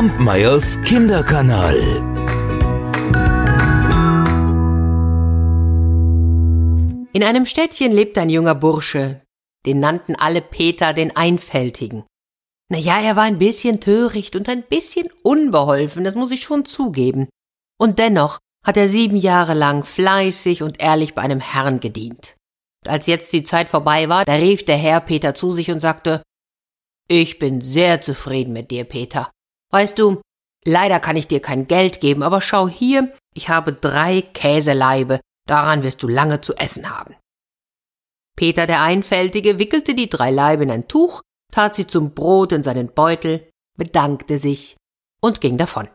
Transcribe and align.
Kampmeyers 0.00 0.80
Kinderkanal. 0.80 1.76
In 7.12 7.22
einem 7.22 7.44
Städtchen 7.44 7.92
lebt 7.92 8.16
ein 8.16 8.30
junger 8.30 8.54
Bursche, 8.54 9.20
den 9.66 9.78
nannten 9.78 10.16
alle 10.16 10.40
Peter 10.40 10.94
den 10.94 11.14
Einfältigen. 11.14 12.06
Na 12.70 12.78
ja, 12.78 12.98
er 13.02 13.14
war 13.14 13.24
ein 13.24 13.38
bisschen 13.38 13.80
töricht 13.80 14.36
und 14.36 14.48
ein 14.48 14.62
bisschen 14.62 15.06
unbeholfen, 15.22 16.02
das 16.02 16.14
muss 16.14 16.30
ich 16.30 16.42
schon 16.42 16.64
zugeben. 16.64 17.28
Und 17.78 17.98
dennoch 17.98 18.38
hat 18.64 18.78
er 18.78 18.88
sieben 18.88 19.18
Jahre 19.18 19.52
lang 19.52 19.84
fleißig 19.84 20.62
und 20.62 20.80
ehrlich 20.80 21.14
bei 21.14 21.20
einem 21.20 21.40
Herrn 21.40 21.78
gedient. 21.78 22.36
Und 22.86 22.90
als 22.90 23.06
jetzt 23.06 23.34
die 23.34 23.44
Zeit 23.44 23.68
vorbei 23.68 24.08
war, 24.08 24.24
da 24.24 24.32
rief 24.32 24.64
der 24.64 24.78
Herr 24.78 25.02
Peter 25.02 25.34
zu 25.34 25.52
sich 25.52 25.70
und 25.70 25.80
sagte, 25.80 26.22
ich 27.06 27.38
bin 27.38 27.60
sehr 27.60 28.00
zufrieden 28.00 28.54
mit 28.54 28.70
dir, 28.70 28.84
Peter. 28.84 29.30
Weißt 29.70 29.98
du, 29.98 30.20
leider 30.64 31.00
kann 31.00 31.16
ich 31.16 31.28
dir 31.28 31.40
kein 31.40 31.66
Geld 31.66 32.00
geben, 32.00 32.22
aber 32.22 32.40
schau 32.40 32.68
hier, 32.68 33.12
ich 33.34 33.48
habe 33.48 33.72
drei 33.72 34.22
Käseleibe, 34.22 35.20
daran 35.46 35.82
wirst 35.82 36.02
du 36.02 36.08
lange 36.08 36.40
zu 36.40 36.54
essen 36.56 36.90
haben. 36.90 37.14
Peter 38.36 38.66
der 38.66 38.82
Einfältige 38.82 39.58
wickelte 39.58 39.94
die 39.94 40.08
drei 40.08 40.30
Laibe 40.30 40.62
in 40.62 40.70
ein 40.70 40.88
Tuch, 40.88 41.20
tat 41.52 41.74
sie 41.74 41.86
zum 41.86 42.14
Brot 42.14 42.52
in 42.52 42.62
seinen 42.62 42.92
Beutel, 42.92 43.48
bedankte 43.76 44.38
sich 44.38 44.76
und 45.20 45.40
ging 45.40 45.58
davon. 45.58 45.88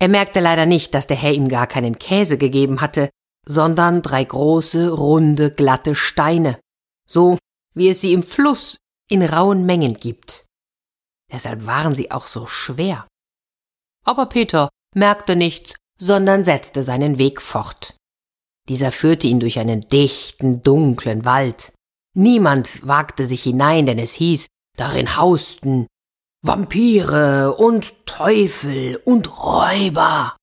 Er 0.00 0.08
merkte 0.08 0.40
leider 0.40 0.66
nicht, 0.66 0.94
dass 0.94 1.06
der 1.06 1.16
Herr 1.16 1.32
ihm 1.32 1.48
gar 1.48 1.66
keinen 1.66 1.98
Käse 1.98 2.38
gegeben 2.38 2.80
hatte, 2.80 3.10
sondern 3.46 4.02
drei 4.02 4.24
große, 4.24 4.90
runde, 4.90 5.50
glatte 5.50 5.94
Steine, 5.94 6.58
so 7.08 7.38
wie 7.74 7.88
es 7.88 8.00
sie 8.00 8.12
im 8.12 8.22
Fluss 8.22 8.78
in 9.10 9.22
rauen 9.22 9.66
Mengen 9.66 9.94
gibt. 9.94 10.46
Deshalb 11.32 11.66
waren 11.66 11.94
sie 11.94 12.10
auch 12.10 12.26
so 12.26 12.46
schwer. 12.46 13.06
Aber 14.04 14.26
Peter 14.26 14.68
merkte 14.94 15.36
nichts, 15.36 15.74
sondern 16.00 16.44
setzte 16.44 16.82
seinen 16.82 17.18
Weg 17.18 17.42
fort. 17.42 17.96
Dieser 18.68 18.92
führte 18.92 19.26
ihn 19.26 19.40
durch 19.40 19.58
einen 19.58 19.80
dichten, 19.80 20.62
dunklen 20.62 21.24
Wald. 21.24 21.72
Niemand 22.14 22.86
wagte 22.86 23.26
sich 23.26 23.42
hinein, 23.42 23.86
denn 23.86 23.98
es 23.98 24.12
hieß, 24.14 24.46
darin 24.76 25.16
hausten 25.16 25.86
Vampire 26.42 27.56
und 27.56 28.06
Teufel 28.06 28.96
und 29.04 29.42
Räuber. 29.42 30.36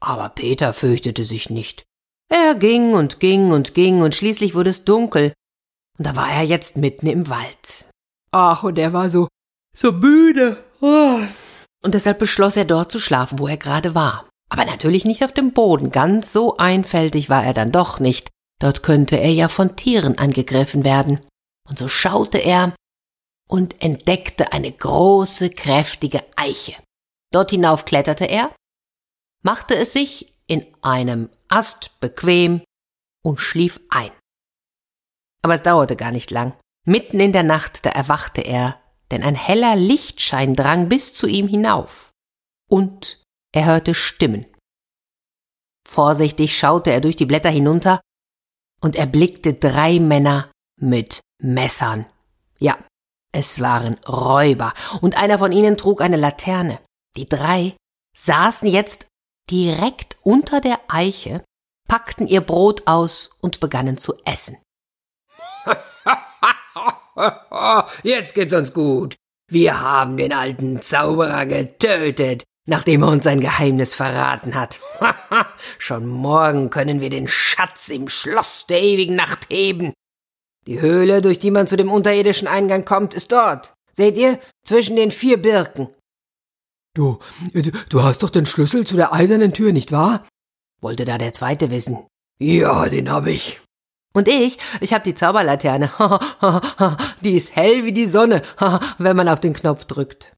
Aber 0.00 0.28
Peter 0.30 0.72
fürchtete 0.72 1.24
sich 1.24 1.50
nicht. 1.50 1.84
Er 2.28 2.54
ging 2.54 2.94
und 2.94 3.20
ging 3.20 3.52
und 3.52 3.74
ging, 3.74 4.02
und 4.02 4.14
schließlich 4.14 4.54
wurde 4.54 4.70
es 4.70 4.84
dunkel, 4.84 5.32
und 5.98 6.06
da 6.06 6.16
war 6.16 6.30
er 6.30 6.42
jetzt 6.42 6.76
mitten 6.76 7.06
im 7.06 7.28
Wald. 7.28 7.88
Ach, 8.32 8.64
und 8.64 8.78
er 8.78 8.92
war 8.92 9.10
so, 9.10 9.28
so 9.76 9.92
müde. 9.92 10.62
Oh. 10.80 11.20
Und 11.82 11.94
deshalb 11.94 12.18
beschloss 12.18 12.56
er 12.56 12.64
dort 12.64 12.92
zu 12.92 13.00
schlafen, 13.00 13.38
wo 13.38 13.46
er 13.46 13.56
gerade 13.56 13.94
war. 13.94 14.28
Aber 14.48 14.64
natürlich 14.64 15.04
nicht 15.04 15.24
auf 15.24 15.32
dem 15.32 15.52
Boden, 15.52 15.90
ganz 15.90 16.32
so 16.32 16.56
einfältig 16.58 17.28
war 17.30 17.44
er 17.44 17.54
dann 17.54 17.72
doch 17.72 18.00
nicht. 18.00 18.28
Dort 18.60 18.82
könnte 18.82 19.16
er 19.16 19.32
ja 19.32 19.48
von 19.48 19.76
Tieren 19.76 20.18
angegriffen 20.18 20.84
werden. 20.84 21.20
Und 21.68 21.78
so 21.78 21.88
schaute 21.88 22.38
er 22.38 22.74
und 23.48 23.80
entdeckte 23.82 24.52
eine 24.52 24.70
große, 24.70 25.50
kräftige 25.50 26.22
Eiche. 26.36 26.74
Dort 27.32 27.50
hinauf 27.50 27.84
kletterte 27.86 28.26
er, 28.26 28.54
machte 29.42 29.74
es 29.74 29.92
sich 29.92 30.26
in 30.46 30.66
einem 30.82 31.30
Ast 31.48 31.98
bequem 32.00 32.62
und 33.24 33.40
schlief 33.40 33.80
ein. 33.90 34.10
Aber 35.42 35.54
es 35.54 35.62
dauerte 35.62 35.96
gar 35.96 36.12
nicht 36.12 36.30
lang. 36.30 36.54
Mitten 36.84 37.20
in 37.20 37.32
der 37.32 37.42
Nacht, 37.42 37.86
da 37.86 37.90
erwachte 37.90 38.42
er, 38.42 38.81
denn 39.12 39.22
ein 39.22 39.34
heller 39.34 39.76
Lichtschein 39.76 40.54
drang 40.54 40.88
bis 40.88 41.14
zu 41.14 41.26
ihm 41.26 41.46
hinauf. 41.46 42.10
Und 42.68 43.22
er 43.54 43.66
hörte 43.66 43.94
Stimmen. 43.94 44.46
Vorsichtig 45.86 46.56
schaute 46.56 46.90
er 46.90 47.00
durch 47.00 47.16
die 47.16 47.26
Blätter 47.26 47.50
hinunter 47.50 48.00
und 48.80 48.96
erblickte 48.96 49.54
drei 49.54 50.00
Männer 50.00 50.50
mit 50.80 51.20
Messern. 51.40 52.06
Ja, 52.58 52.78
es 53.32 53.60
waren 53.60 53.96
Räuber, 54.08 54.72
und 55.00 55.16
einer 55.16 55.38
von 55.38 55.52
ihnen 55.52 55.76
trug 55.76 56.00
eine 56.00 56.16
Laterne. 56.16 56.80
Die 57.16 57.28
drei 57.28 57.76
saßen 58.16 58.68
jetzt 58.68 59.06
direkt 59.50 60.16
unter 60.22 60.60
der 60.60 60.78
Eiche, 60.88 61.44
packten 61.88 62.26
ihr 62.26 62.40
Brot 62.40 62.86
aus 62.86 63.30
und 63.40 63.60
begannen 63.60 63.98
zu 63.98 64.14
essen. 64.24 64.56
Jetzt 68.02 68.34
geht's 68.34 68.54
uns 68.54 68.72
gut. 68.72 69.16
Wir 69.50 69.80
haben 69.80 70.16
den 70.16 70.32
alten 70.32 70.80
Zauberer 70.80 71.46
getötet 71.46 72.44
nachdem 72.66 73.02
er 73.02 73.08
uns 73.08 73.24
sein 73.24 73.40
Geheimnis 73.40 73.94
verraten 73.94 74.54
hat. 74.54 74.80
Schon 75.78 76.06
morgen 76.06 76.70
können 76.70 77.00
wir 77.00 77.10
den 77.10 77.28
Schatz 77.28 77.88
im 77.88 78.08
Schloss 78.08 78.66
der 78.66 78.82
ewigen 78.82 79.16
Nacht 79.16 79.46
heben. 79.50 79.92
Die 80.66 80.80
Höhle, 80.80 81.22
durch 81.22 81.38
die 81.38 81.50
man 81.50 81.66
zu 81.66 81.76
dem 81.76 81.90
unterirdischen 81.90 82.46
Eingang 82.46 82.84
kommt, 82.84 83.14
ist 83.14 83.32
dort. 83.32 83.74
Seht 83.92 84.16
ihr? 84.16 84.38
Zwischen 84.64 84.96
den 84.96 85.10
vier 85.10 85.42
Birken. 85.42 85.88
Du, 86.94 87.18
du 87.88 88.02
hast 88.02 88.22
doch 88.22 88.30
den 88.30 88.46
Schlüssel 88.46 88.86
zu 88.86 88.96
der 88.96 89.12
eisernen 89.12 89.52
Tür, 89.52 89.72
nicht 89.72 89.92
wahr? 89.92 90.26
Wollte 90.80 91.04
da 91.04 91.18
der 91.18 91.32
Zweite 91.32 91.70
wissen. 91.70 92.06
Ja, 92.38 92.88
den 92.88 93.10
hab 93.10 93.26
ich. 93.26 93.60
Und 94.12 94.28
ich, 94.28 94.58
ich 94.80 94.92
hab 94.92 95.04
die 95.04 95.14
Zauberlaterne. 95.14 95.90
die 97.22 97.34
ist 97.34 97.56
hell 97.56 97.84
wie 97.84 97.92
die 97.92 98.06
Sonne, 98.06 98.42
wenn 98.98 99.16
man 99.16 99.28
auf 99.28 99.40
den 99.40 99.54
Knopf 99.54 99.86
drückt. 99.86 100.36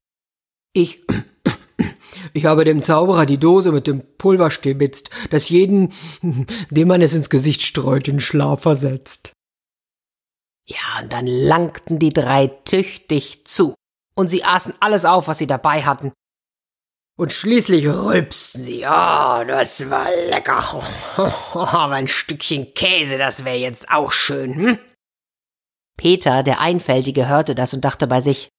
Ich, 0.73 1.05
ich 2.33 2.45
habe 2.45 2.63
dem 2.63 2.81
Zauberer 2.81 3.25
die 3.25 3.37
Dose 3.37 3.71
mit 3.71 3.87
dem 3.87 4.03
Pulver 4.17 4.49
stibitzt, 4.49 5.09
das 5.29 5.49
jeden, 5.49 5.93
dem 6.71 6.87
man 6.87 7.01
es 7.01 7.13
ins 7.13 7.29
Gesicht 7.29 7.63
streut, 7.63 8.07
in 8.07 8.19
Schlaf 8.19 8.61
versetzt. 8.61 9.33
Ja, 10.67 11.01
und 11.01 11.13
dann 11.13 11.27
langten 11.27 11.99
die 11.99 12.09
drei 12.09 12.47
tüchtig 12.47 13.45
zu, 13.45 13.75
und 14.15 14.29
sie 14.29 14.43
aßen 14.43 14.73
alles 14.79 15.05
auf, 15.05 15.27
was 15.27 15.37
sie 15.37 15.47
dabei 15.47 15.83
hatten. 15.83 16.13
Und 17.17 17.31
schließlich 17.31 17.87
rülpsten 17.87 18.61
sie. 18.61 18.79
Oh, 18.79 19.43
das 19.47 19.89
war 19.89 20.07
lecker. 20.29 20.83
Aber 21.15 21.91
ein 21.91 22.09
Stückchen 22.09 22.73
Käse, 22.73 23.17
das 23.17 23.45
wäre 23.45 23.57
jetzt 23.57 23.89
auch 23.89 24.11
schön, 24.11 24.53
hm? 24.55 24.79
Peter, 25.97 26.43
der 26.43 26.59
Einfältige, 26.59 27.29
hörte 27.29 27.55
das 27.55 27.73
und 27.73 27.85
dachte 27.85 28.07
bei 28.07 28.19
sich, 28.19 28.49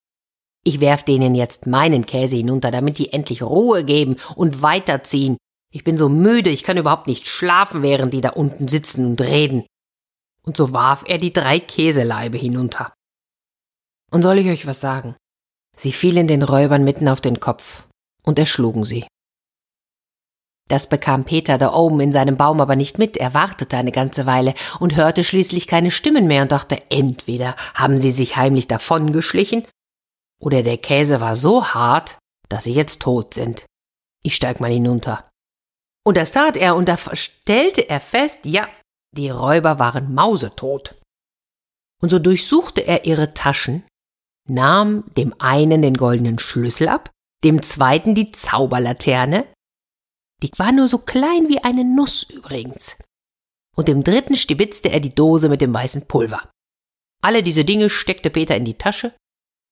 ich 0.64 0.80
werf 0.80 1.04
denen 1.04 1.34
jetzt 1.34 1.66
meinen 1.66 2.06
Käse 2.06 2.36
hinunter, 2.36 2.70
damit 2.70 2.98
die 2.98 3.12
endlich 3.12 3.42
Ruhe 3.42 3.84
geben 3.84 4.16
und 4.34 4.62
weiterziehen. 4.62 5.36
Ich 5.70 5.84
bin 5.84 5.98
so 5.98 6.08
müde, 6.08 6.48
ich 6.48 6.64
kann 6.64 6.78
überhaupt 6.78 7.06
nicht 7.06 7.28
schlafen, 7.28 7.82
während 7.82 8.14
die 8.14 8.22
da 8.22 8.30
unten 8.30 8.68
sitzen 8.68 9.04
und 9.04 9.20
reden. 9.20 9.66
Und 10.44 10.56
so 10.56 10.72
warf 10.72 11.04
er 11.06 11.18
die 11.18 11.32
drei 11.32 11.60
Käseleibe 11.60 12.38
hinunter. 12.38 12.94
Und 14.10 14.22
soll 14.22 14.38
ich 14.38 14.48
euch 14.48 14.66
was 14.66 14.80
sagen? 14.80 15.14
Sie 15.76 15.92
fielen 15.92 16.26
den 16.26 16.42
Räubern 16.42 16.84
mitten 16.84 17.06
auf 17.06 17.20
den 17.20 17.38
Kopf 17.38 17.85
und 18.26 18.38
erschlugen 18.38 18.84
sie. 18.84 19.06
Das 20.68 20.88
bekam 20.88 21.24
Peter 21.24 21.58
da 21.58 21.72
oben 21.72 22.00
in 22.00 22.12
seinem 22.12 22.36
Baum 22.36 22.60
aber 22.60 22.74
nicht 22.74 22.98
mit. 22.98 23.16
Er 23.16 23.34
wartete 23.34 23.76
eine 23.76 23.92
ganze 23.92 24.26
Weile 24.26 24.52
und 24.80 24.96
hörte 24.96 25.22
schließlich 25.22 25.68
keine 25.68 25.92
Stimmen 25.92 26.26
mehr 26.26 26.42
und 26.42 26.52
dachte, 26.52 26.82
entweder 26.90 27.54
haben 27.74 27.98
sie 27.98 28.10
sich 28.10 28.36
heimlich 28.36 28.66
davongeschlichen 28.66 29.64
oder 30.40 30.62
der 30.62 30.78
Käse 30.78 31.20
war 31.20 31.36
so 31.36 31.66
hart, 31.66 32.18
dass 32.48 32.64
sie 32.64 32.72
jetzt 32.72 33.00
tot 33.00 33.32
sind. 33.32 33.64
Ich 34.22 34.34
steig 34.34 34.60
mal 34.60 34.70
hinunter. 34.70 35.28
Und 36.04 36.16
das 36.16 36.32
tat 36.32 36.56
er, 36.56 36.76
und 36.76 36.88
da 36.88 36.96
stellte 37.14 37.88
er 37.88 38.00
fest, 38.00 38.40
ja, 38.44 38.68
die 39.12 39.30
Räuber 39.30 39.78
waren 39.78 40.14
mausetot. 40.14 40.94
Und 42.00 42.10
so 42.10 42.18
durchsuchte 42.18 42.86
er 42.86 43.06
ihre 43.06 43.34
Taschen, 43.34 43.84
nahm 44.48 45.04
dem 45.16 45.34
einen 45.40 45.82
den 45.82 45.94
goldenen 45.94 46.38
Schlüssel 46.38 46.88
ab, 46.88 47.10
dem 47.46 47.62
zweiten 47.62 48.14
die 48.14 48.30
Zauberlaterne, 48.32 49.46
die 50.42 50.50
war 50.58 50.72
nur 50.72 50.88
so 50.88 50.98
klein 50.98 51.48
wie 51.48 51.64
eine 51.64 51.84
Nuss 51.84 52.22
übrigens, 52.22 52.98
und 53.74 53.88
dem 53.88 54.04
dritten 54.04 54.36
stibitzte 54.36 54.90
er 54.90 55.00
die 55.00 55.14
Dose 55.14 55.48
mit 55.48 55.60
dem 55.60 55.72
weißen 55.72 56.06
Pulver. 56.06 56.50
Alle 57.22 57.42
diese 57.42 57.64
Dinge 57.64 57.88
steckte 57.88 58.28
Peter 58.28 58.56
in 58.56 58.64
die 58.64 58.74
Tasche 58.74 59.14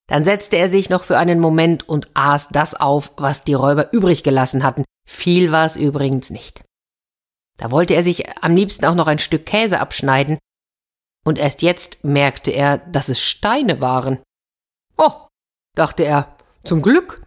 dann 0.07 0.25
setzte 0.25 0.57
er 0.57 0.69
sich 0.69 0.91
noch 0.91 1.05
für 1.05 1.19
einen 1.19 1.41
Moment 1.41 1.89
und 1.89 2.11
aß 2.15 2.49
das 2.51 2.75
auf, 2.75 3.13
was 3.17 3.45
die 3.45 3.55
Räuber 3.55 3.93
übrig 3.93 4.23
gelassen 4.23 4.63
hatten. 4.63 4.85
Viel 5.09 5.51
war 5.51 5.67
es 5.67 5.77
übrigens 5.77 6.31
nicht. 6.31 6.63
Da 7.57 7.71
wollte 7.71 7.95
er 7.95 8.03
sich 8.03 8.29
am 8.43 8.57
liebsten 8.57 8.85
auch 8.85 8.95
noch 8.95 9.07
ein 9.07 9.19
Stück 9.19 9.47
Käse 9.47 9.81
abschneiden, 9.81 10.39
und 11.27 11.39
erst 11.39 11.63
jetzt 11.63 12.05
merkte 12.05 12.51
er, 12.51 12.79
dass 12.79 13.09
es 13.09 13.19
Steine 13.19 13.81
waren. 13.81 14.19
Oh, 14.99 15.29
dachte 15.75 16.05
er, 16.05 16.37
zum 16.65 16.83
Glück, 16.83 17.24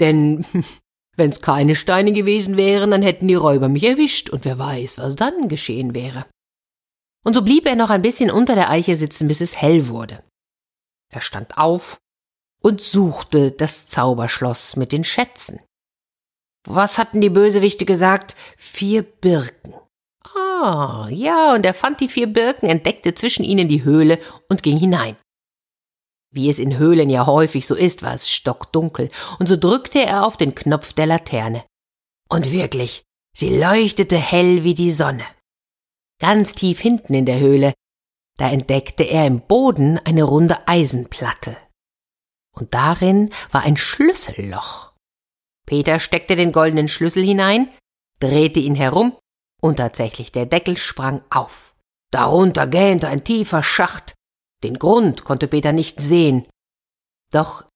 denn 0.00 0.44
wenn's 1.16 1.40
keine 1.40 1.74
Steine 1.74 2.12
gewesen 2.12 2.56
wären, 2.56 2.90
dann 2.90 3.02
hätten 3.02 3.28
die 3.28 3.34
Räuber 3.34 3.68
mich 3.68 3.84
erwischt, 3.84 4.30
und 4.30 4.44
wer 4.44 4.58
weiß, 4.58 4.98
was 4.98 5.16
dann 5.16 5.48
geschehen 5.48 5.94
wäre. 5.94 6.26
Und 7.24 7.34
so 7.34 7.42
blieb 7.42 7.66
er 7.66 7.76
noch 7.76 7.90
ein 7.90 8.02
bisschen 8.02 8.30
unter 8.30 8.54
der 8.54 8.70
Eiche 8.70 8.96
sitzen, 8.96 9.26
bis 9.28 9.40
es 9.40 9.60
hell 9.60 9.88
wurde. 9.88 10.22
Er 11.12 11.20
stand 11.20 11.58
auf, 11.58 11.98
und 12.66 12.80
suchte 12.80 13.52
das 13.52 13.86
Zauberschloss 13.86 14.74
mit 14.74 14.90
den 14.90 15.04
Schätzen. 15.04 15.60
Was 16.66 16.98
hatten 16.98 17.20
die 17.20 17.30
Bösewichte 17.30 17.86
gesagt? 17.86 18.34
Vier 18.56 19.02
Birken. 19.02 19.74
Ah, 20.34 21.06
ja, 21.10 21.54
und 21.54 21.64
er 21.64 21.74
fand 21.74 22.00
die 22.00 22.08
vier 22.08 22.26
Birken, 22.26 22.68
entdeckte 22.68 23.14
zwischen 23.14 23.44
ihnen 23.44 23.68
die 23.68 23.84
Höhle 23.84 24.18
und 24.48 24.64
ging 24.64 24.78
hinein. 24.78 25.16
Wie 26.36 26.50
es 26.50 26.58
in 26.58 26.76
Höhlen 26.76 27.08
ja 27.08 27.24
häufig 27.24 27.66
so 27.66 27.74
ist, 27.74 28.02
war 28.02 28.12
es 28.12 28.30
stockdunkel, 28.30 29.08
und 29.38 29.46
so 29.46 29.56
drückte 29.56 30.04
er 30.04 30.26
auf 30.26 30.36
den 30.36 30.54
Knopf 30.54 30.92
der 30.92 31.06
Laterne. 31.06 31.64
Und 32.28 32.52
wirklich, 32.52 33.04
sie 33.34 33.58
leuchtete 33.58 34.18
hell 34.18 34.62
wie 34.62 34.74
die 34.74 34.92
Sonne. 34.92 35.24
Ganz 36.20 36.54
tief 36.54 36.78
hinten 36.78 37.14
in 37.14 37.24
der 37.24 37.40
Höhle, 37.40 37.72
da 38.36 38.50
entdeckte 38.50 39.04
er 39.04 39.26
im 39.26 39.40
Boden 39.40 39.98
eine 40.04 40.24
runde 40.24 40.68
Eisenplatte. 40.68 41.56
Und 42.54 42.74
darin 42.74 43.32
war 43.50 43.62
ein 43.62 43.78
Schlüsselloch. 43.78 44.92
Peter 45.66 45.98
steckte 45.98 46.36
den 46.36 46.52
goldenen 46.52 46.88
Schlüssel 46.88 47.24
hinein, 47.24 47.70
drehte 48.20 48.60
ihn 48.60 48.74
herum, 48.74 49.16
und 49.62 49.76
tatsächlich 49.76 50.32
der 50.32 50.44
Deckel 50.44 50.76
sprang 50.76 51.22
auf. 51.30 51.74
Darunter 52.10 52.66
gähnte 52.66 53.08
ein 53.08 53.24
tiefer 53.24 53.62
Schacht, 53.62 54.15
den 54.66 54.78
Grund 54.78 55.24
konnte 55.24 55.48
Peter 55.48 55.72
nicht 55.72 56.00
sehen. 56.00 56.46
Doch 57.32 57.66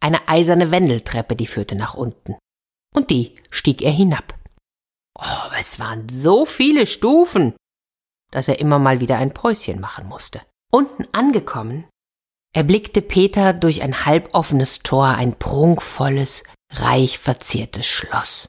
eine 0.00 0.28
eiserne 0.28 0.70
Wendeltreppe, 0.70 1.36
die 1.36 1.46
führte 1.46 1.76
nach 1.76 1.94
unten. 1.94 2.36
Und 2.94 3.10
die 3.10 3.36
stieg 3.50 3.82
er 3.82 3.92
hinab. 3.92 4.34
Oh, 5.18 5.50
es 5.58 5.78
waren 5.78 6.08
so 6.08 6.46
viele 6.46 6.86
Stufen, 6.86 7.54
dass 8.30 8.48
er 8.48 8.58
immer 8.60 8.78
mal 8.78 9.00
wieder 9.00 9.18
ein 9.18 9.34
Päuschen 9.34 9.80
machen 9.80 10.08
musste. 10.08 10.40
Unten 10.72 11.06
angekommen, 11.12 11.88
erblickte 12.54 13.02
Peter 13.02 13.52
durch 13.52 13.82
ein 13.82 14.06
halboffenes 14.06 14.80
Tor 14.80 15.08
ein 15.08 15.38
prunkvolles, 15.38 16.44
reich 16.72 17.18
verziertes 17.18 17.86
Schloss. 17.86 18.48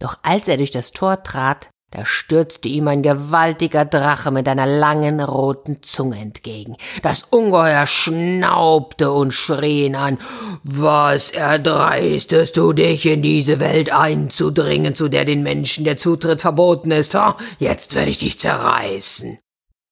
Doch 0.00 0.18
als 0.22 0.48
er 0.48 0.56
durch 0.56 0.70
das 0.70 0.92
Tor 0.92 1.22
trat, 1.22 1.70
da 1.94 2.04
stürzte 2.04 2.68
ihm 2.68 2.88
ein 2.88 3.02
gewaltiger 3.02 3.84
Drache 3.84 4.32
mit 4.32 4.48
einer 4.48 4.66
langen 4.66 5.20
roten 5.20 5.80
Zunge 5.84 6.18
entgegen. 6.18 6.76
Das 7.02 7.22
Ungeheuer 7.22 7.86
schnaubte 7.86 9.12
und 9.12 9.30
schrie 9.30 9.86
ihn 9.86 9.94
an. 9.94 10.18
Was 10.64 11.30
erdreistest 11.30 12.56
du 12.56 12.72
dich 12.72 13.06
in 13.06 13.22
diese 13.22 13.60
Welt 13.60 13.92
einzudringen, 13.92 14.96
zu 14.96 15.08
der 15.08 15.24
den 15.24 15.44
Menschen 15.44 15.84
der 15.84 15.96
Zutritt 15.96 16.40
verboten 16.40 16.90
ist? 16.90 17.14
Ha? 17.14 17.36
Jetzt 17.60 17.94
werde 17.94 18.10
ich 18.10 18.18
dich 18.18 18.40
zerreißen. 18.40 19.38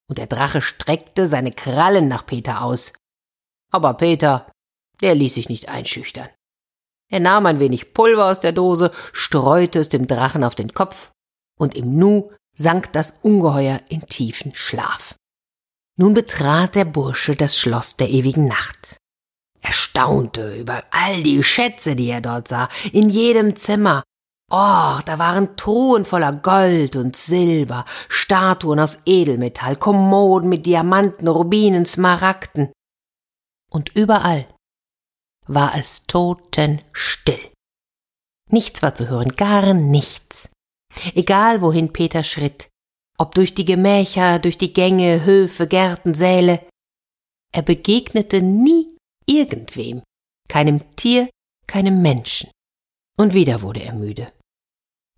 Und 0.08 0.18
der 0.18 0.26
Drache 0.26 0.60
streckte 0.60 1.28
seine 1.28 1.52
Krallen 1.52 2.08
nach 2.08 2.26
Peter 2.26 2.62
aus. 2.62 2.94
Aber 3.70 3.94
Peter, 3.94 4.50
der 5.02 5.14
ließ 5.14 5.34
sich 5.34 5.48
nicht 5.48 5.68
einschüchtern. 5.68 6.30
Er 7.12 7.20
nahm 7.20 7.46
ein 7.46 7.60
wenig 7.60 7.94
Pulver 7.94 8.28
aus 8.28 8.40
der 8.40 8.52
Dose, 8.52 8.90
streute 9.12 9.78
es 9.78 9.88
dem 9.88 10.08
Drachen 10.08 10.42
auf 10.42 10.56
den 10.56 10.72
Kopf 10.72 11.11
und 11.62 11.74
im 11.74 11.96
Nu 11.96 12.30
sank 12.54 12.92
das 12.92 13.20
Ungeheuer 13.22 13.80
in 13.88 14.04
tiefen 14.06 14.54
Schlaf. 14.54 15.14
Nun 15.96 16.14
betrat 16.14 16.74
der 16.74 16.84
Bursche 16.84 17.36
das 17.36 17.58
Schloss 17.58 17.96
der 17.96 18.10
ewigen 18.10 18.46
Nacht. 18.46 18.96
Er 19.60 19.72
staunte 19.72 20.56
über 20.56 20.82
all 20.90 21.22
die 21.22 21.42
Schätze, 21.42 21.94
die 21.94 22.10
er 22.10 22.20
dort 22.20 22.48
sah, 22.48 22.68
in 22.92 23.08
jedem 23.08 23.54
Zimmer. 23.54 24.02
Oh, 24.50 24.98
da 25.06 25.18
waren 25.18 25.56
Truhen 25.56 26.04
voller 26.04 26.32
Gold 26.34 26.96
und 26.96 27.16
Silber, 27.16 27.84
Statuen 28.08 28.80
aus 28.80 29.00
Edelmetall, 29.06 29.76
Kommoden 29.76 30.48
mit 30.48 30.66
Diamanten, 30.66 31.28
Rubinen, 31.28 31.86
Smaragden. 31.86 32.72
Und 33.70 33.94
überall 33.94 34.46
war 35.46 35.74
es 35.76 36.06
totenstill. 36.06 37.52
Nichts 38.50 38.82
war 38.82 38.94
zu 38.94 39.08
hören, 39.08 39.30
gar 39.36 39.72
nichts. 39.72 40.51
Egal 41.14 41.60
wohin 41.62 41.92
Peter 41.92 42.22
schritt, 42.22 42.68
ob 43.18 43.34
durch 43.34 43.54
die 43.54 43.64
Gemächer, 43.64 44.38
durch 44.38 44.58
die 44.58 44.72
Gänge, 44.72 45.24
Höfe, 45.24 45.66
Gärten, 45.66 46.14
Säle, 46.14 46.66
er 47.52 47.62
begegnete 47.62 48.42
nie 48.42 48.96
irgendwem, 49.26 50.02
keinem 50.48 50.96
Tier, 50.96 51.28
keinem 51.66 52.02
Menschen. 52.02 52.50
Und 53.18 53.34
wieder 53.34 53.62
wurde 53.62 53.82
er 53.82 53.94
müde. 53.94 54.32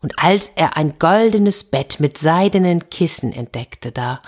Und 0.03 0.19
als 0.19 0.50
er 0.50 0.76
ein 0.76 0.99
goldenes 0.99 1.65
Bett 1.65 1.99
mit 2.00 2.19
seidenen 2.19 2.91
Kissen 2.91 3.32
entdeckte, 3.32 3.91
da, 3.91 4.21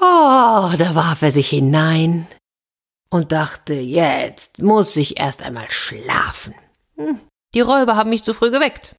oh, 0.00 0.76
da 0.76 0.94
warf 0.94 1.22
er 1.22 1.32
sich 1.32 1.48
hinein 1.48 2.28
und 3.10 3.32
dachte, 3.32 3.74
jetzt 3.74 4.62
muss 4.62 4.94
ich 4.96 5.18
erst 5.18 5.42
einmal 5.42 5.68
schlafen. 5.70 6.54
Hm, 6.96 7.20
die 7.54 7.60
Räuber 7.60 7.96
haben 7.96 8.10
mich 8.10 8.22
zu 8.22 8.34
früh 8.34 8.50
geweckt. 8.50 8.94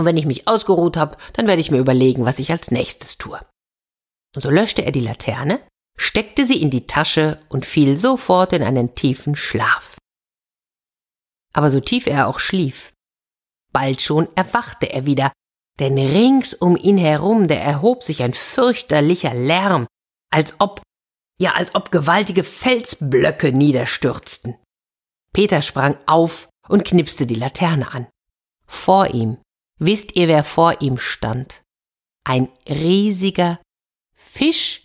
Und 0.00 0.06
wenn 0.06 0.16
ich 0.16 0.24
mich 0.24 0.48
ausgeruht 0.48 0.96
habe, 0.96 1.18
dann 1.34 1.46
werde 1.46 1.60
ich 1.60 1.70
mir 1.70 1.76
überlegen, 1.76 2.24
was 2.24 2.38
ich 2.38 2.50
als 2.50 2.70
nächstes 2.70 3.18
tue. 3.18 3.38
Und 4.34 4.40
so 4.40 4.48
löschte 4.48 4.82
er 4.82 4.92
die 4.92 5.00
Laterne, 5.00 5.60
steckte 5.98 6.46
sie 6.46 6.62
in 6.62 6.70
die 6.70 6.86
Tasche 6.86 7.38
und 7.50 7.66
fiel 7.66 7.98
sofort 7.98 8.54
in 8.54 8.62
einen 8.62 8.94
tiefen 8.94 9.36
Schlaf. 9.36 9.98
Aber 11.52 11.68
so 11.68 11.80
tief 11.80 12.06
er 12.06 12.28
auch 12.28 12.38
schlief, 12.38 12.94
bald 13.74 14.00
schon 14.00 14.34
erwachte 14.36 14.90
er 14.90 15.04
wieder, 15.04 15.32
denn 15.78 15.98
rings 15.98 16.54
um 16.54 16.78
ihn 16.78 16.96
herum, 16.96 17.46
da 17.46 17.56
erhob 17.56 18.02
sich 18.02 18.22
ein 18.22 18.32
fürchterlicher 18.32 19.34
Lärm, 19.34 19.86
als 20.30 20.54
ob, 20.60 20.80
ja, 21.38 21.56
als 21.56 21.74
ob 21.74 21.90
gewaltige 21.90 22.44
Felsblöcke 22.44 23.52
niederstürzten. 23.52 24.56
Peter 25.34 25.60
sprang 25.60 25.98
auf 26.06 26.48
und 26.70 26.86
knipste 26.86 27.26
die 27.26 27.34
Laterne 27.34 27.92
an. 27.92 28.06
Vor 28.64 29.08
ihm 29.08 29.36
Wisst 29.82 30.14
ihr, 30.14 30.28
wer 30.28 30.44
vor 30.44 30.82
ihm 30.82 30.98
stand? 30.98 31.62
Ein 32.24 32.48
riesiger 32.68 33.58
Fisch 34.14 34.84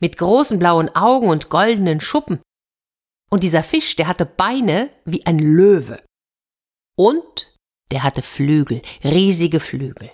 mit 0.00 0.18
großen 0.18 0.58
blauen 0.58 0.94
Augen 0.96 1.28
und 1.28 1.50
goldenen 1.50 2.00
Schuppen. 2.00 2.42
Und 3.30 3.44
dieser 3.44 3.62
Fisch, 3.62 3.94
der 3.94 4.08
hatte 4.08 4.26
Beine 4.26 4.90
wie 5.04 5.24
ein 5.24 5.38
Löwe. 5.38 6.04
Und 6.98 7.54
der 7.92 8.02
hatte 8.02 8.22
Flügel, 8.22 8.82
riesige 9.04 9.60
Flügel. 9.60 10.10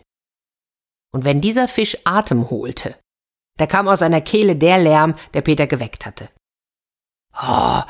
Und 1.10 1.24
wenn 1.24 1.40
dieser 1.40 1.66
Fisch 1.66 1.96
Atem 2.04 2.50
holte, 2.50 2.94
da 3.56 3.66
kam 3.66 3.88
aus 3.88 4.00
seiner 4.00 4.20
Kehle 4.20 4.54
der 4.54 4.78
Lärm, 4.78 5.14
der 5.32 5.40
Peter 5.40 5.66
geweckt 5.66 6.04
hatte. 6.04 6.30
Oh, 7.32 7.82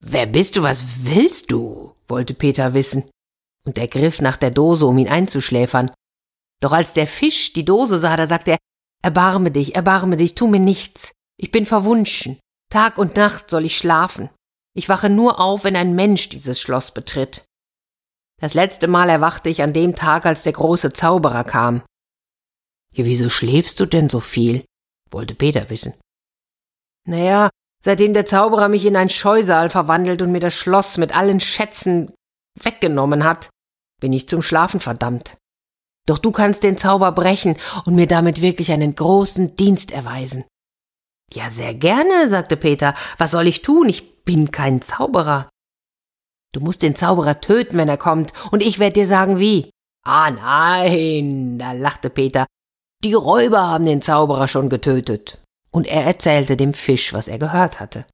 wer 0.00 0.26
bist 0.26 0.56
du, 0.56 0.64
was 0.64 1.06
willst 1.06 1.52
du? 1.52 1.94
wollte 2.08 2.34
Peter 2.34 2.74
wissen 2.74 3.08
und 3.66 3.78
er 3.78 3.88
griff 3.88 4.20
nach 4.20 4.36
der 4.36 4.50
Dose, 4.50 4.86
um 4.86 4.98
ihn 4.98 5.08
einzuschläfern. 5.08 5.90
Doch 6.60 6.72
als 6.72 6.92
der 6.92 7.06
Fisch 7.06 7.52
die 7.52 7.64
Dose 7.64 7.98
sah, 7.98 8.16
da 8.16 8.26
sagte 8.26 8.52
er, 8.52 8.58
Erbarme 9.02 9.50
dich, 9.50 9.74
erbarme 9.74 10.16
dich, 10.16 10.34
tu 10.34 10.46
mir 10.46 10.60
nichts. 10.60 11.12
Ich 11.36 11.50
bin 11.50 11.66
verwunschen. 11.66 12.38
Tag 12.70 12.96
und 12.96 13.16
Nacht 13.16 13.50
soll 13.50 13.66
ich 13.66 13.76
schlafen. 13.76 14.30
Ich 14.74 14.88
wache 14.88 15.10
nur 15.10 15.40
auf, 15.40 15.64
wenn 15.64 15.76
ein 15.76 15.94
Mensch 15.94 16.30
dieses 16.30 16.58
Schloss 16.58 16.92
betritt. 16.92 17.44
Das 18.40 18.54
letzte 18.54 18.88
Mal 18.88 19.10
erwachte 19.10 19.50
ich 19.50 19.62
an 19.62 19.74
dem 19.74 19.94
Tag, 19.94 20.24
als 20.24 20.42
der 20.42 20.54
große 20.54 20.92
Zauberer 20.92 21.44
kam. 21.44 21.82
Ja, 22.94 23.04
wieso 23.04 23.28
schläfst 23.28 23.78
du 23.78 23.86
denn 23.86 24.08
so 24.08 24.20
viel? 24.20 24.64
wollte 25.10 25.34
Peter 25.34 25.70
wissen. 25.70 25.94
Naja, 27.06 27.50
seitdem 27.84 28.14
der 28.14 28.26
Zauberer 28.26 28.68
mich 28.68 28.86
in 28.86 28.96
ein 28.96 29.10
Scheusal 29.10 29.68
verwandelt 29.70 30.22
und 30.22 30.32
mir 30.32 30.40
das 30.40 30.54
Schloss 30.54 30.96
mit 30.96 31.14
allen 31.14 31.40
Schätzen 31.40 32.12
weggenommen 32.58 33.24
hat, 33.24 33.50
bin 34.00 34.12
ich 34.12 34.28
zum 34.28 34.42
Schlafen 34.42 34.80
verdammt. 34.80 35.36
Doch 36.06 36.18
du 36.18 36.32
kannst 36.32 36.62
den 36.62 36.76
Zauber 36.76 37.12
brechen 37.12 37.56
und 37.86 37.94
mir 37.94 38.06
damit 38.06 38.40
wirklich 38.40 38.70
einen 38.72 38.94
großen 38.94 39.56
Dienst 39.56 39.90
erweisen. 39.90 40.44
Ja, 41.32 41.50
sehr 41.50 41.74
gerne, 41.74 42.28
sagte 42.28 42.56
Peter. 42.56 42.94
Was 43.16 43.30
soll 43.30 43.46
ich 43.46 43.62
tun? 43.62 43.88
Ich 43.88 44.24
bin 44.24 44.50
kein 44.50 44.82
Zauberer. 44.82 45.48
Du 46.52 46.60
musst 46.60 46.82
den 46.82 46.94
Zauberer 46.94 47.40
töten, 47.40 47.76
wenn 47.76 47.88
er 47.88 47.96
kommt, 47.96 48.32
und 48.52 48.62
ich 48.62 48.78
werde 48.78 48.94
dir 48.94 49.06
sagen, 49.06 49.38
wie. 49.38 49.70
Ah 50.04 50.30
nein, 50.30 51.58
da 51.58 51.72
lachte 51.72 52.10
Peter. 52.10 52.46
Die 53.02 53.14
Räuber 53.14 53.66
haben 53.66 53.86
den 53.86 54.02
Zauberer 54.02 54.46
schon 54.46 54.68
getötet. 54.68 55.42
Und 55.70 55.88
er 55.88 56.04
erzählte 56.04 56.56
dem 56.56 56.72
Fisch, 56.72 57.12
was 57.12 57.26
er 57.26 57.38
gehört 57.38 57.80
hatte. 57.80 58.06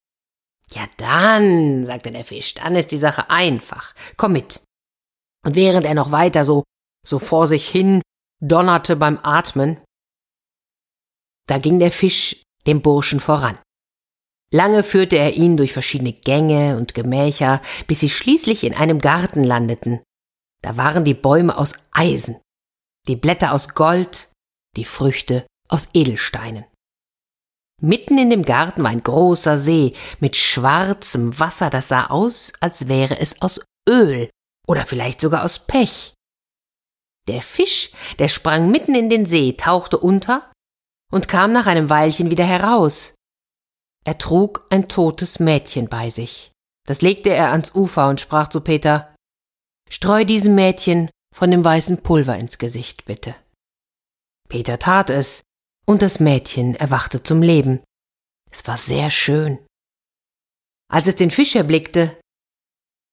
Ja 0.72 0.82
dann, 0.96 1.84
sagte 1.84 2.12
der 2.12 2.24
Fisch, 2.24 2.54
dann 2.54 2.76
ist 2.76 2.92
die 2.92 2.96
Sache 2.96 3.28
einfach. 3.28 3.92
Komm 4.16 4.32
mit. 4.32 4.60
Und 5.44 5.54
während 5.54 5.86
er 5.86 5.94
noch 5.94 6.10
weiter 6.10 6.44
so, 6.44 6.64
so 7.06 7.18
vor 7.18 7.46
sich 7.46 7.68
hin 7.68 8.02
donnerte 8.40 8.96
beim 8.96 9.18
Atmen, 9.22 9.80
da 11.46 11.58
ging 11.58 11.78
der 11.78 11.90
Fisch 11.90 12.42
dem 12.66 12.82
Burschen 12.82 13.20
voran. 13.20 13.58
Lange 14.52 14.82
führte 14.82 15.16
er 15.16 15.34
ihn 15.34 15.56
durch 15.56 15.72
verschiedene 15.72 16.12
Gänge 16.12 16.76
und 16.76 16.94
Gemächer, 16.94 17.60
bis 17.86 18.00
sie 18.00 18.10
schließlich 18.10 18.64
in 18.64 18.74
einem 18.74 18.98
Garten 18.98 19.44
landeten. 19.44 20.00
Da 20.62 20.76
waren 20.76 21.04
die 21.04 21.14
Bäume 21.14 21.56
aus 21.56 21.74
Eisen, 21.92 22.40
die 23.08 23.16
Blätter 23.16 23.52
aus 23.52 23.70
Gold, 23.70 24.28
die 24.76 24.84
Früchte 24.84 25.46
aus 25.68 25.88
Edelsteinen. 25.94 26.64
Mitten 27.80 28.18
in 28.18 28.28
dem 28.28 28.44
Garten 28.44 28.82
war 28.82 28.90
ein 28.90 29.02
großer 29.02 29.56
See 29.56 29.94
mit 30.18 30.36
schwarzem 30.36 31.38
Wasser, 31.38 31.70
das 31.70 31.88
sah 31.88 32.06
aus, 32.06 32.52
als 32.60 32.88
wäre 32.88 33.18
es 33.18 33.40
aus 33.40 33.64
Öl 33.88 34.28
oder 34.70 34.84
vielleicht 34.84 35.20
sogar 35.20 35.44
aus 35.44 35.58
Pech. 35.58 36.14
Der 37.26 37.42
Fisch, 37.42 37.90
der 38.20 38.28
sprang 38.28 38.70
mitten 38.70 38.94
in 38.94 39.10
den 39.10 39.26
See, 39.26 39.54
tauchte 39.54 39.98
unter 39.98 40.52
und 41.10 41.26
kam 41.26 41.52
nach 41.52 41.66
einem 41.66 41.90
Weilchen 41.90 42.30
wieder 42.30 42.44
heraus. 42.44 43.16
Er 44.04 44.16
trug 44.16 44.64
ein 44.70 44.88
totes 44.88 45.40
Mädchen 45.40 45.88
bei 45.88 46.08
sich. 46.08 46.52
Das 46.86 47.02
legte 47.02 47.30
er 47.30 47.50
ans 47.50 47.74
Ufer 47.74 48.08
und 48.08 48.20
sprach 48.20 48.46
zu 48.46 48.60
Peter 48.60 49.12
Streu 49.90 50.24
diesem 50.24 50.54
Mädchen 50.54 51.10
von 51.34 51.50
dem 51.50 51.64
weißen 51.64 52.04
Pulver 52.04 52.36
ins 52.36 52.58
Gesicht, 52.58 53.06
bitte. 53.06 53.34
Peter 54.48 54.78
tat 54.78 55.10
es, 55.10 55.42
und 55.84 56.00
das 56.00 56.20
Mädchen 56.20 56.76
erwachte 56.76 57.24
zum 57.24 57.42
Leben. 57.42 57.82
Es 58.52 58.68
war 58.68 58.76
sehr 58.76 59.10
schön. 59.10 59.58
Als 60.88 61.08
es 61.08 61.16
den 61.16 61.32
Fisch 61.32 61.56
erblickte, 61.56 62.19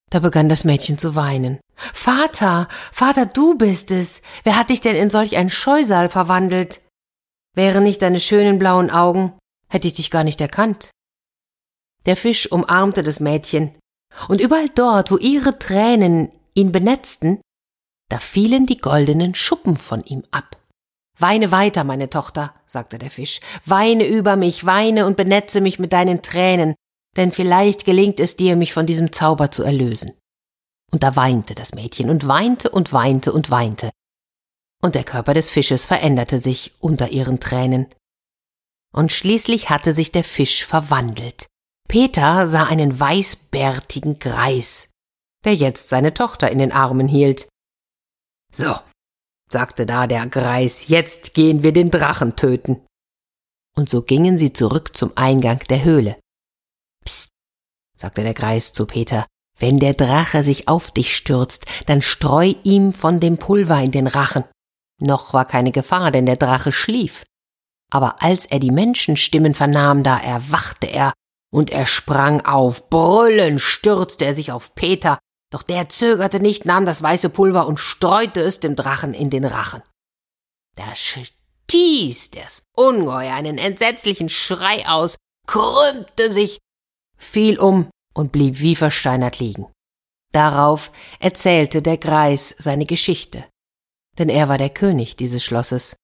da 0.09 0.19
begann 0.19 0.49
das 0.49 0.63
Mädchen 0.63 0.97
zu 0.97 1.15
weinen. 1.15 1.59
Vater, 1.75 2.67
Vater, 2.91 3.25
du 3.25 3.57
bist 3.57 3.91
es. 3.91 4.21
Wer 4.43 4.57
hat 4.57 4.69
dich 4.69 4.81
denn 4.81 4.95
in 4.95 5.09
solch 5.09 5.37
ein 5.37 5.49
Scheusal 5.49 6.09
verwandelt? 6.09 6.81
Wären 7.55 7.83
nicht 7.83 8.01
deine 8.01 8.19
schönen 8.19 8.59
blauen 8.59 8.89
Augen, 8.89 9.33
hätte 9.69 9.87
ich 9.87 9.93
dich 9.93 10.11
gar 10.11 10.23
nicht 10.23 10.39
erkannt. 10.41 10.91
Der 12.05 12.15
Fisch 12.15 12.51
umarmte 12.51 13.03
das 13.03 13.19
Mädchen, 13.19 13.77
und 14.27 14.41
überall 14.41 14.69
dort, 14.69 15.11
wo 15.11 15.17
ihre 15.17 15.59
Tränen 15.59 16.31
ihn 16.53 16.71
benetzten, 16.71 17.41
da 18.09 18.19
fielen 18.19 18.65
die 18.65 18.77
goldenen 18.77 19.35
Schuppen 19.35 19.75
von 19.75 20.01
ihm 20.03 20.23
ab. 20.31 20.57
Weine 21.19 21.51
weiter, 21.51 21.83
meine 21.83 22.09
Tochter, 22.09 22.53
sagte 22.67 22.99
der 22.99 23.09
Fisch, 23.09 23.39
weine 23.65 24.05
über 24.05 24.35
mich, 24.35 24.65
weine 24.65 25.05
und 25.05 25.17
benetze 25.17 25.61
mich 25.61 25.79
mit 25.79 25.91
deinen 25.91 26.21
Tränen, 26.21 26.75
denn 27.17 27.31
vielleicht 27.31 27.83
gelingt 27.83 28.19
es 28.19 28.35
dir, 28.35 28.55
mich 28.55 28.73
von 28.73 28.85
diesem 28.85 29.11
Zauber 29.11 29.51
zu 29.51 29.63
erlösen. 29.63 30.13
Und 30.91 31.03
da 31.03 31.15
weinte 31.15 31.55
das 31.55 31.73
Mädchen 31.73 32.09
und 32.09 32.27
weinte 32.27 32.69
und 32.69 32.93
weinte 32.93 33.33
und 33.33 33.51
weinte. 33.51 33.89
Und 34.81 34.95
der 34.95 35.03
Körper 35.03 35.33
des 35.33 35.49
Fisches 35.49 35.85
veränderte 35.85 36.39
sich 36.39 36.73
unter 36.79 37.09
ihren 37.09 37.39
Tränen. 37.39 37.87
Und 38.93 39.11
schließlich 39.11 39.69
hatte 39.69 39.93
sich 39.93 40.11
der 40.11 40.23
Fisch 40.23 40.65
verwandelt. 40.65 41.47
Peter 41.89 42.47
sah 42.47 42.65
einen 42.65 42.99
weißbärtigen 42.99 44.19
Greis, 44.19 44.89
der 45.43 45.55
jetzt 45.55 45.89
seine 45.89 46.13
Tochter 46.13 46.51
in 46.51 46.59
den 46.59 46.71
Armen 46.71 47.07
hielt. 47.07 47.47
So, 48.51 48.75
sagte 49.51 49.85
da 49.85 50.07
der 50.07 50.27
Greis, 50.27 50.87
jetzt 50.87 51.33
gehen 51.33 51.63
wir 51.63 51.73
den 51.73 51.89
Drachen 51.89 52.35
töten. 52.35 52.85
Und 53.75 53.89
so 53.89 54.01
gingen 54.01 54.37
sie 54.37 54.53
zurück 54.53 54.95
zum 54.95 55.11
Eingang 55.15 55.59
der 55.69 55.83
Höhle. 55.83 56.17
Psst, 57.07 57.29
sagte 57.95 58.21
der 58.21 58.33
Greis 58.33 58.73
zu 58.73 58.85
Peter, 58.85 59.25
wenn 59.57 59.79
der 59.79 59.93
Drache 59.93 60.43
sich 60.43 60.67
auf 60.67 60.91
dich 60.91 61.15
stürzt, 61.15 61.65
dann 61.85 62.01
streu 62.01 62.53
ihm 62.63 62.91
von 62.93 63.21
dem 63.21 63.37
Pulver 63.37 63.81
in 63.81 63.91
den 63.91 64.07
Rachen. 64.07 64.43
Noch 64.99 65.33
war 65.33 65.45
keine 65.45 65.71
Gefahr, 65.71 66.11
denn 66.11 66.25
der 66.25 66.35
Drache 66.35 66.71
schlief. 66.73 67.23
Aber 67.89 68.21
als 68.21 68.45
er 68.45 68.59
die 68.59 68.71
Menschenstimmen 68.71 69.53
vernahm, 69.53 70.03
da 70.03 70.17
erwachte 70.17 70.87
er, 70.87 71.13
und 71.49 71.69
er 71.69 71.85
sprang 71.85 72.41
auf, 72.41 72.89
brüllend 72.89 73.61
stürzte 73.61 74.25
er 74.25 74.33
sich 74.33 74.51
auf 74.51 74.75
Peter, 74.75 75.17
doch 75.49 75.63
der 75.63 75.87
zögerte 75.87 76.41
nicht, 76.41 76.65
nahm 76.65 76.85
das 76.85 77.01
weiße 77.01 77.29
Pulver 77.29 77.67
und 77.67 77.79
streute 77.79 78.41
es 78.41 78.59
dem 78.59 78.75
Drachen 78.75 79.13
in 79.13 79.29
den 79.29 79.45
Rachen. 79.45 79.81
Da 80.75 80.93
stieß 80.93 82.31
das 82.31 82.63
Ungeheuer 82.75 83.33
einen 83.33 83.57
entsetzlichen 83.57 84.27
Schrei 84.27 84.85
aus, 84.87 85.15
krümmte 85.47 86.31
sich, 86.31 86.59
fiel 87.17 87.59
um 87.59 87.89
und 88.13 88.31
blieb 88.31 88.59
wie 88.59 88.75
versteinert 88.75 89.39
liegen. 89.39 89.67
Darauf 90.33 90.91
erzählte 91.19 91.81
der 91.81 91.97
Greis 91.97 92.55
seine 92.57 92.85
Geschichte. 92.85 93.45
Denn 94.17 94.29
er 94.29 94.49
war 94.49 94.57
der 94.57 94.69
König 94.69 95.15
dieses 95.15 95.43
Schlosses. 95.43 95.95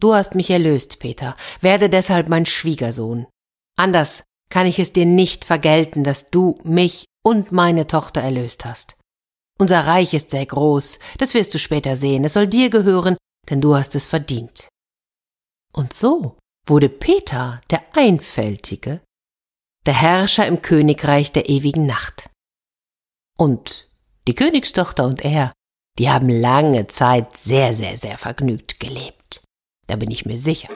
Du 0.00 0.14
hast 0.14 0.34
mich 0.34 0.50
erlöst, 0.50 0.98
Peter, 0.98 1.36
werde 1.60 1.88
deshalb 1.88 2.28
mein 2.28 2.46
Schwiegersohn. 2.46 3.26
Anders 3.76 4.24
kann 4.50 4.66
ich 4.66 4.78
es 4.78 4.92
dir 4.92 5.06
nicht 5.06 5.44
vergelten, 5.44 6.04
dass 6.04 6.30
du 6.30 6.58
mich 6.64 7.04
und 7.24 7.52
meine 7.52 7.86
Tochter 7.86 8.20
erlöst 8.20 8.64
hast. 8.64 8.96
Unser 9.58 9.86
Reich 9.86 10.12
ist 10.12 10.30
sehr 10.30 10.44
groß, 10.44 10.98
das 11.18 11.34
wirst 11.34 11.54
du 11.54 11.58
später 11.58 11.96
sehen, 11.96 12.24
es 12.24 12.32
soll 12.32 12.48
dir 12.48 12.68
gehören, 12.68 13.16
denn 13.48 13.60
du 13.60 13.76
hast 13.76 13.94
es 13.94 14.06
verdient. 14.06 14.68
Und 15.72 15.92
so 15.92 16.36
wurde 16.66 16.88
Peter, 16.88 17.60
der 17.70 17.82
Einfältige, 17.94 19.00
der 19.86 19.94
Herrscher 19.94 20.46
im 20.46 20.62
Königreich 20.62 21.32
der 21.32 21.48
ewigen 21.48 21.86
Nacht. 21.86 22.30
Und 23.38 23.88
die 24.28 24.34
Königstochter 24.34 25.04
und 25.04 25.24
er, 25.24 25.52
die 25.98 26.10
haben 26.10 26.28
lange 26.28 26.86
Zeit 26.86 27.36
sehr, 27.36 27.74
sehr, 27.74 27.96
sehr 27.96 28.18
vergnügt 28.18 28.80
gelebt. 28.80 29.42
Da 29.88 29.96
bin 29.96 30.10
ich 30.10 30.24
mir 30.24 30.38
sicher. 30.38 30.68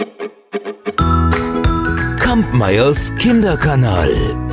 Kampmeyers 2.18 3.14
Kinderkanal. 3.14 4.45